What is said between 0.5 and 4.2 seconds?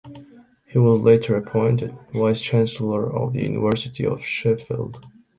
He was later appointed Vice-Chancellor of the University